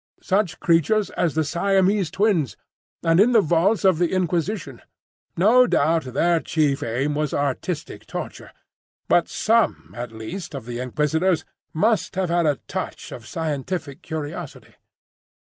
[0.23, 4.81] Such creatures as the Siamese Twins—And in the vaults of the Inquisition.
[5.37, 8.49] No doubt their chief aim was artistic torture,
[9.07, 14.73] but some at least of the inquisitors must have had a touch of scientific curiosity."